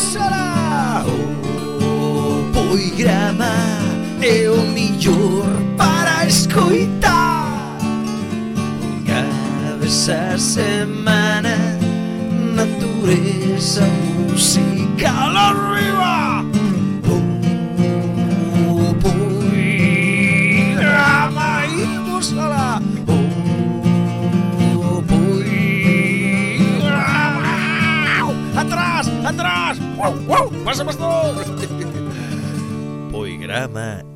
[0.00, 3.52] Oxalá O poigrama
[4.22, 5.44] é o millor
[5.76, 7.76] para escoitar
[8.82, 10.08] Unha vez
[10.38, 11.54] semana
[12.56, 13.84] Natureza
[14.26, 15.69] musical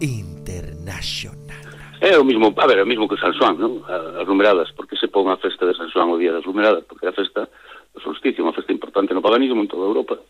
[0.00, 1.74] internacional.
[2.00, 3.80] É o mismo, a ver, é o mismo que San Juan, non?
[3.88, 6.84] As lumeradas, porque se pon a festa de San Juan o día das lumeradas?
[6.84, 7.48] Porque a festa
[7.94, 10.20] do solsticio, unha festa importante no paganismo en toda Europa.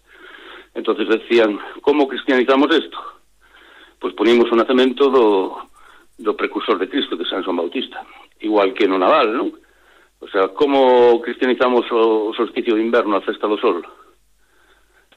[0.75, 2.99] Entonces decían, como cristianizamos isto?
[3.99, 5.57] Pois ponimos o nacemento do,
[6.19, 8.05] do precursor de Cristo, que é San Juan Bautista,
[8.39, 9.51] igual que no Nadal, non?
[10.21, 13.83] O sea, como cristianizamos o solsticio de inverno, a festa do sol?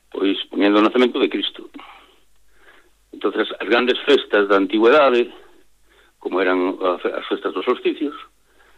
[0.10, 1.70] Pois poniendo o nacemento de Cristo
[3.18, 5.34] entonces as grandes festas da antigüedade,
[6.22, 8.14] como eran as festas dos solsticios,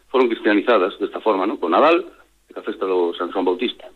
[0.08, 1.60] foron cristianizadas desta forma, non?
[1.60, 2.08] Con Nadal
[2.48, 3.92] e a festa do San Juan Bautista.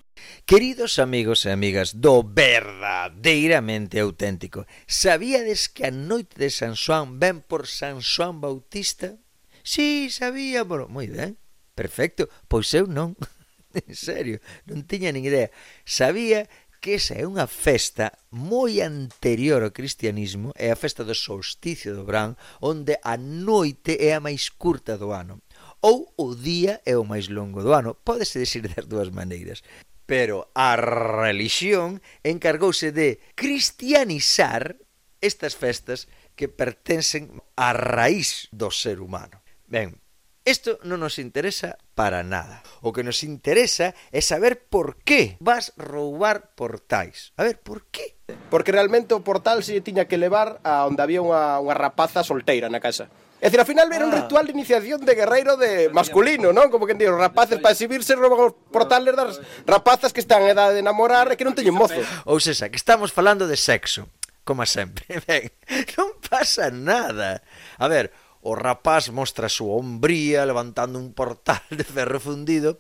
[0.46, 7.40] Queridos amigos e amigas do verdadeiramente auténtico, sabíades que a noite de San Juan ven
[7.40, 9.16] por San Juan Bautista?
[9.64, 10.92] Sí, sabía, sabíamos.
[10.92, 11.40] Moi ben,
[11.72, 12.28] perfecto.
[12.52, 13.16] Pois eu non.
[13.74, 14.38] En serio,
[14.70, 15.50] non tiña nin idea.
[15.82, 16.46] Sabía
[16.84, 22.04] que esa é unha festa moi anterior ao cristianismo, é a festa do solsticio do
[22.04, 25.40] verán, onde a noite é a máis curta do ano,
[25.80, 27.96] ou o día é o máis longo do ano.
[27.96, 29.64] Pódese decir das dúas maneiras.
[30.04, 34.76] Pero a religión encargouse de cristianizar
[35.24, 39.40] estas festas que pertencen á raíz do ser humano.
[39.72, 40.03] Ben,
[40.44, 42.68] Esto non nos interesa para nada.
[42.84, 47.32] O que nos interesa é saber por qué vas roubar portais.
[47.40, 48.20] A ver, por qué?
[48.52, 52.68] Porque realmente o portal se tiña que levar a onde había unha, unha rapaza solteira
[52.68, 53.08] na casa.
[53.40, 54.12] É dicir, ao final era ah.
[54.12, 56.68] un ritual de iniciación de guerreiro de masculino, non?
[56.68, 60.76] Como que os rapaces para exhibirse roban os portales das rapazas que están en edade
[60.76, 62.04] de enamorar e que non teñen mozo.
[62.28, 64.12] Ou seja, que estamos falando de sexo,
[64.44, 65.08] como sempre.
[65.28, 65.52] Ben,
[65.96, 67.44] non pasa nada.
[67.80, 68.12] A ver,
[68.44, 72.76] O rapaz mostra a súa hombría levantando un portal de ferro fundido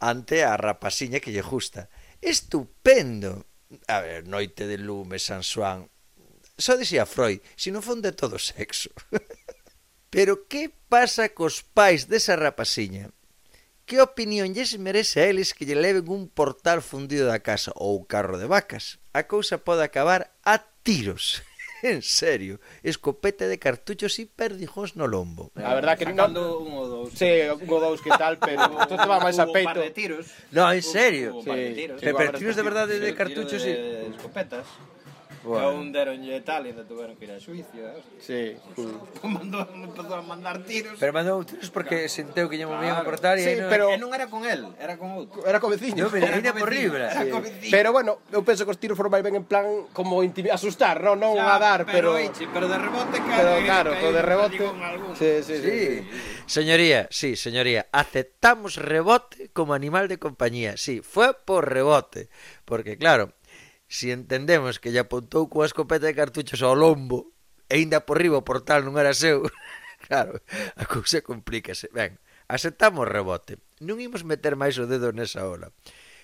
[0.00, 1.92] ante a rapaziña que lle gusta.
[2.24, 3.44] Estupendo!
[3.92, 5.92] A ver, Noite de Lume, San Juan...
[6.56, 8.88] Só dixía Freud, si non fonde todo sexo.
[10.12, 13.12] Pero que pasa cos pais desa rapaziña?
[13.84, 18.08] Que opinión lles merece a eles que lle leven un portal fundido da casa ou
[18.08, 18.96] carro de vacas?
[19.12, 21.44] A cousa pode acabar a tiros.
[21.92, 25.50] en serio, escopeta de cartuchos e perdijós no lombo.
[25.58, 26.30] A verdad que non...
[26.30, 27.10] un ou dous.
[27.18, 29.66] Sí, un ou dous que tal, pero isto te va máis a peito.
[29.66, 30.30] Un par de tiros.
[30.54, 31.42] No, en serio.
[31.42, 31.74] Hubo, hubo sí.
[31.74, 31.98] Tiros.
[31.98, 33.74] Sí, pero tiros de verdade de cartuchos e...
[33.74, 34.66] De, de escopetas.
[35.44, 35.70] Bueno.
[35.70, 37.74] E un deronlle tal, ainda tuveron que ir a Suiza.
[37.74, 38.42] Eh, sí,
[38.76, 38.94] cool.
[39.26, 40.94] mandou, empezou a mandar tiros.
[41.02, 42.14] Pero mandou tiros porque claro.
[42.14, 43.02] senteu que lle movían claro.
[43.02, 43.66] a cortar sí, e non...
[43.66, 43.90] Pero...
[43.90, 45.42] E non era con el, era con outro.
[45.42, 46.06] Era co veciño.
[46.06, 47.10] Yo, era, era horrible.
[47.10, 47.70] Sí.
[47.74, 50.52] Pero bueno, eu penso que os tiros foron máis ben en plan como intimi...
[50.52, 52.14] asustar, non, non ya, a dar, pero...
[52.14, 53.36] Pero, eiche, pero de rebote cae.
[53.42, 54.62] Pero claro, cae, de rebote...
[55.18, 55.70] Sí, sí, sí, sí.
[55.70, 56.32] sí.
[56.46, 60.76] Señoría, sí, señoría, aceptamos rebote como animal de compañía.
[60.76, 62.28] Sí, fue por rebote.
[62.64, 63.32] Porque claro,
[63.92, 67.36] si entendemos que lle apuntou coa escopeta de cartuchos ao lombo
[67.68, 69.44] e ainda por riba o portal non era seu,
[70.08, 70.40] claro,
[70.80, 71.92] a cousa complícase.
[71.92, 72.16] Ben,
[72.48, 73.60] aceptamos rebote.
[73.84, 75.76] Non imos meter máis o dedo nesa ola,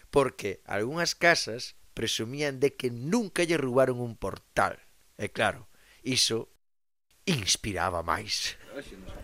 [0.09, 4.81] porque algunhas casas presumían de que nunca lle roubaron un portal.
[5.21, 5.69] E claro,
[6.01, 6.49] iso
[7.29, 8.57] inspiraba máis.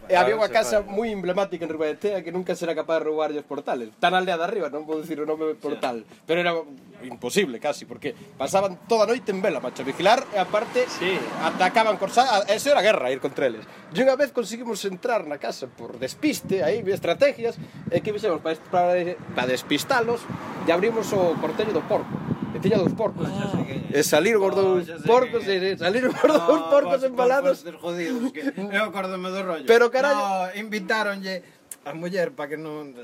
[0.09, 3.49] E había unha casa moi emblemática en Rubaitea que nunca será capaz de roubarlle os
[3.49, 3.89] portales.
[3.97, 6.05] Tan aldea de arriba, non vou dicir o nome portal.
[6.05, 6.29] Sí.
[6.29, 6.53] Pero era
[7.05, 11.17] imposible casi, porque pasaban toda a noite en vela, macho, vigilar e aparte sí.
[11.41, 12.45] atacaban corsadas.
[12.45, 13.65] Ah, eso era guerra, ir contra eles.
[13.93, 17.57] E unha vez conseguimos entrar na casa por despiste, aí, estrategias,
[17.93, 18.93] eh, e que fixemos para, eh, para,
[19.37, 20.25] para despistalos,
[20.65, 22.24] e abrimos o portello do porco
[22.65, 23.29] tiña dous porcos.
[23.29, 23.53] Ah,
[23.93, 27.57] e salir os dous oh, porcos, e salir os dous oh, porcos vos, empalados.
[27.63, 29.65] Vos, jodidos, que eu acordome do rollo.
[29.69, 31.35] Pero carallo, no, invitáronlle
[31.85, 32.97] A muller pa que non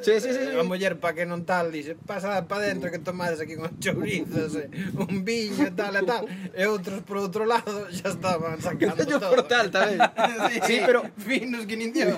[0.00, 0.56] sí, sí, sí, sí.
[0.56, 4.56] A muller pa que non tal dice, pasa pa dentro que tomades aquí con chourizos
[4.56, 6.24] eh, Un viño e tal e tal
[6.56, 10.00] E outros por outro lado Xa estaban sacando todo portal tamén
[10.48, 12.16] sí, sí, pero Finos que nin dio.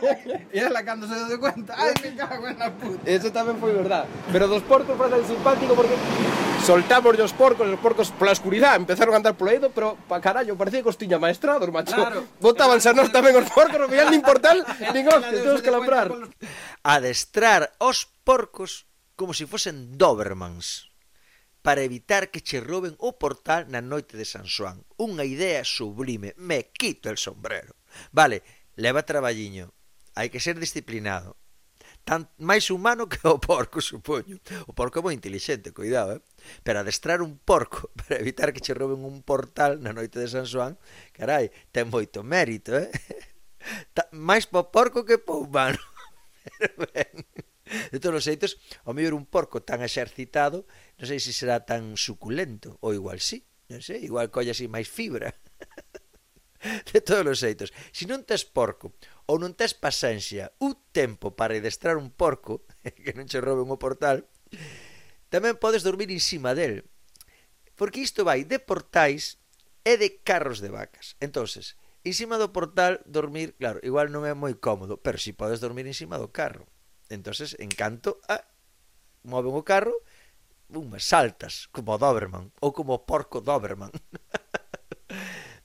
[0.54, 3.74] E ela cando se deu cuenta Ai, me cago en la puta Eso tamén foi
[3.74, 5.98] verdad Pero dos porcos foi tan simpático porque
[6.66, 10.58] soltamos os porcos, os porcos pola oscuridade, empezaron a andar polo eido, pero pa carallo,
[10.58, 11.94] parecía que os tiña maestrados, macho.
[11.94, 12.26] Claro.
[12.42, 15.54] Botábanse a nós tamén os porcos, non vían nin portal, nin hostia.
[15.62, 16.48] Temos que.
[16.82, 18.86] Adestrar os porcos
[19.16, 20.92] como se si fosen Dobermans
[21.66, 24.86] para evitar que che roben o portal na noite de San Xoán.
[25.02, 26.30] Unha idea sublime.
[26.38, 27.74] Me quito el sombrero.
[28.14, 28.46] Vale,
[28.78, 29.74] leva traballiño.
[30.14, 31.34] Hai que ser disciplinado.
[32.06, 34.38] Tan máis humano que o porco, supoño.
[34.70, 36.22] O porco é moi intelixente, cuidado, eh?
[36.62, 40.46] Pero adestrar un porco para evitar que che roben un portal na noite de San
[40.46, 40.78] Xoán,
[41.10, 42.94] carai, ten moito mérito, eh?
[44.12, 45.80] máis po porco que po humano.
[46.58, 47.26] Pero ben,
[47.90, 51.98] de todos os xeitos, ao mellor un porco tan exercitado, non sei se será tan
[51.98, 55.34] suculento, ou igual sí, non sei, igual colle así máis fibra.
[56.90, 58.94] De todos os xeitos, se non tes porco
[59.26, 62.66] ou non tes pasencia un tempo para adestrar un porco
[63.02, 64.26] que non che roben o portal,
[65.30, 66.86] tamén podes dormir encima del,
[67.74, 69.42] porque isto vai de portais
[69.86, 71.14] e de carros de vacas.
[71.22, 75.90] Entonces, encima do portal dormir, claro, igual non é moi cómodo, pero si podes dormir
[75.90, 76.70] encima do carro.
[77.10, 78.46] Entonces, en canto a
[79.26, 79.94] moven o carro,
[80.70, 83.90] unhas saltas como o Doberman ou como o porco Doberman.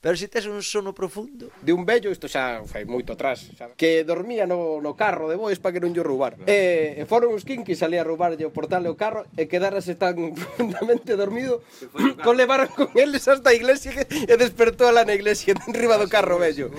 [0.02, 1.52] Pero se si tes un sono profundo...
[1.62, 5.38] De un vello, isto xa fai moito atrás, xa, que dormía no, no carro de
[5.38, 6.42] bois para que non lle roubar.
[6.42, 6.50] No.
[6.50, 9.94] E, e foron uns kinkis ali a roubarlle o portal e o carro e quedarase
[9.94, 11.62] tan profundamente dormido
[12.26, 16.10] con levaron con eles hasta a iglesia e despertou a la na iglesia enriba do
[16.10, 16.74] carro vello.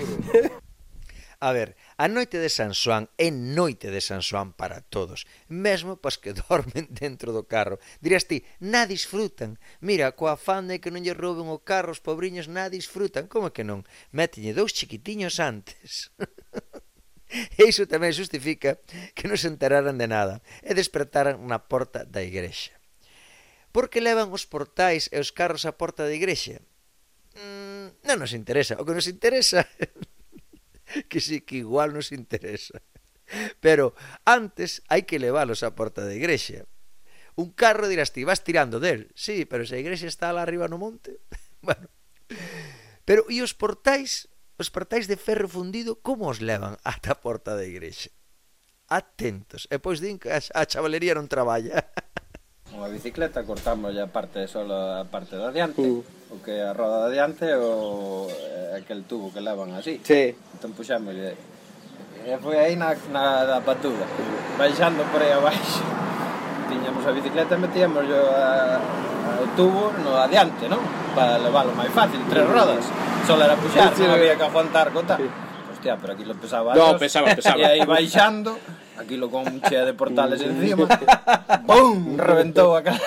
[1.40, 5.94] a ver, A noite de San Xoán é noite de San Xoán para todos, mesmo
[5.94, 7.78] pois que dormen dentro do carro.
[8.02, 9.62] Dirías ti, na disfrutan.
[9.78, 13.30] Mira, coa afán de que non lle rouben o carro os pobriños, na disfrutan.
[13.30, 13.86] Como que non?
[14.10, 16.10] Métenlle dous chiquitiños antes.
[17.30, 18.82] e iso tamén justifica
[19.14, 22.74] que non se enteraran de nada e despertaran na porta da igrexa.
[23.70, 26.58] Por que levan os portais e os carros á porta da igrexa?
[27.38, 28.78] Mm, non nos interesa.
[28.78, 29.62] O que nos interesa
[31.10, 32.80] que sí que igual nos interesa.
[33.60, 33.94] Pero
[34.24, 36.68] antes hai que leválos á porta da igrexa.
[37.34, 39.10] Un carro dirás ti, vas tirando del.
[39.18, 41.20] Sí, pero se a igrexa está lá arriba no monte.
[41.64, 41.88] Bueno.
[43.08, 44.28] Pero e os portais,
[44.60, 48.12] os portais de ferro fundido, como os levan ata a porta da igrexa?
[48.84, 49.64] Atentos.
[49.72, 51.80] E pois din que a chavalería non traballa.
[52.74, 56.02] unha bicicleta, cortamos a parte solo a parte de adiante uh.
[56.02, 60.02] o que a roda de adiante o eh, aquel tubo que levan así.
[60.02, 60.34] Sí.
[60.34, 61.38] Entón puxamos e,
[62.26, 64.02] e foi aí na, na da patuda,
[64.58, 65.82] baixando por aí abaixo.
[66.68, 70.82] Tiñamos a bicicleta e metíamos yo a, a, o tubo no adiante, non?
[71.14, 72.82] Para leválo máis fácil, tres rodas.
[73.22, 75.14] Só era puxar, sí, non había que aguantar, cota.
[75.14, 75.30] Sí.
[75.70, 76.74] Hostia, pero aquí lo pesaba.
[76.74, 77.62] No, pesaba, pesaba.
[77.62, 78.58] E aí baixando
[78.98, 80.86] aquilo con chea de portales encima,
[81.66, 82.16] ¡bum!
[82.16, 83.00] reventou a cara.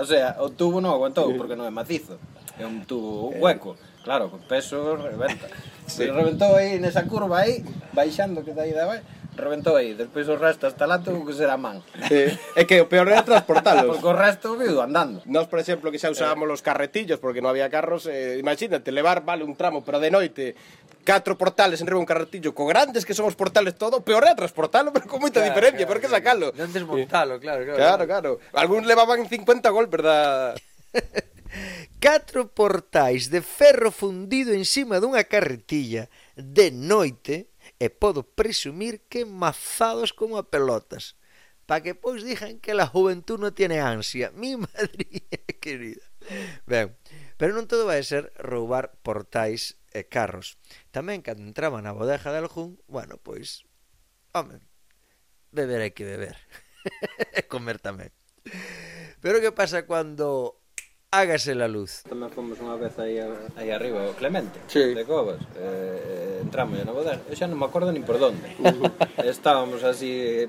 [0.00, 2.20] o sea, o tubo non aguantou, porque non é macizo,
[2.60, 3.40] é un tubo eh.
[3.40, 3.76] hueco.
[4.04, 5.52] Claro, con peso reventa.
[5.84, 6.04] Sí.
[6.04, 7.60] Pero reventou aí nesa curva aí,
[7.92, 9.04] baixando que daí daba,
[9.36, 11.80] reventou aí, despois o resto hasta lá tuvo que ser a man.
[12.08, 12.32] Sí.
[12.56, 13.84] É que o peor era transportalos.
[13.92, 15.20] Porque o resto viu andando.
[15.24, 16.56] Nós, por exemplo, que xa usábamos eh.
[16.56, 20.56] os carretillos porque non había carros, eh, imagínate, levar vale un tramo, pero de noite
[21.04, 24.34] catro portales en riba un carretillo co grandes que son os portales todo, peor é
[24.34, 26.46] transportalo, pero con moita claro, diferencia, claro, por que sacalo.
[26.56, 27.78] Non desmontalo, claro, claro.
[27.78, 28.30] Claro, claro.
[28.54, 30.52] Algúns levaban 50 golpes da...
[31.98, 40.12] Catro portais de ferro fundido encima dunha carretilla de noite e podo presumir que mazados
[40.12, 41.18] como a pelotas
[41.68, 44.32] para que pois dixan que la juventud non tiene ansia.
[44.40, 46.02] Mi madriña querida.
[46.64, 46.96] Ben,
[47.36, 50.60] pero non todo vai ser roubar portais e carros.
[50.92, 53.64] Tamén cando entraba na bodega de algún, bueno, pois,
[54.32, 54.60] home,
[55.52, 56.36] beber hai que beber.
[57.38, 58.12] e comer tamén.
[59.20, 60.60] Pero que pasa cando
[61.10, 62.04] hágase la luz.
[62.04, 63.16] Tamén fomos unha vez aí,
[63.56, 64.92] aí arriba, o Clemente, sí.
[64.92, 65.40] de Cobas.
[65.56, 67.24] Eh, entramos na bodega.
[67.28, 68.52] Eu xa non me acordo nin por onde.
[68.60, 68.92] Uh-huh.
[69.24, 70.44] Estábamos así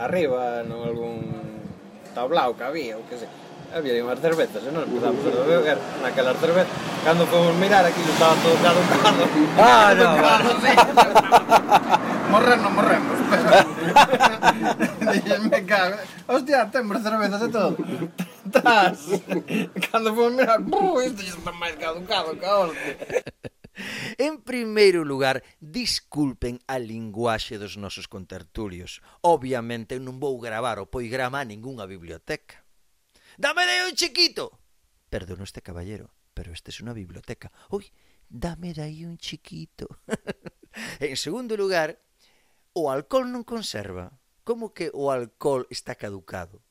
[0.00, 1.20] arriba, non algún
[2.16, 3.28] tablao que había, o que sei
[3.72, 6.68] Ah, había unhas cervezas e nos empezamos a beber naquelas cervezas.
[7.04, 9.24] Cando fomos mirar aquí estaba todo caducado.
[9.56, 10.12] Ah, no.
[10.22, 10.48] Claro,
[12.32, 13.48] morrer non morremos, pero...
[15.12, 15.96] Dixenme cago.
[16.28, 17.76] Hostia, temos cervezas e todo.
[18.52, 19.20] Tras.
[19.88, 22.96] Cando fomos mirar, buh, isto está máis caducado que a hostia.
[24.20, 29.00] En primeiro lugar, disculpen a linguaxe dos nosos contertulios.
[29.24, 32.61] Obviamente non vou gravar o poigrama a ningunha biblioteca.
[33.38, 34.60] Dame de un chiquito.
[35.08, 37.52] Perdón este caballero, pero esta es una biblioteca.
[37.70, 37.92] Uy,
[38.28, 39.88] dame de aí un chiquito.
[41.00, 42.00] en segundo lugar,
[42.72, 44.20] o alcohol non conserva.
[44.44, 46.64] Como que o alcohol está caducado?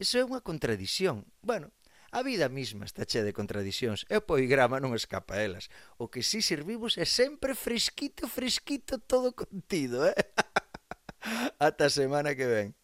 [0.00, 1.28] Iso é unha contradición.
[1.44, 1.70] Bueno,
[2.10, 5.70] a vida mesma está chea de contradicións e o poigrama non escapa a elas.
[6.00, 10.16] O que si servimos é sempre fresquito, fresquito todo contido, eh?
[11.60, 12.79] Ata a semana que ven.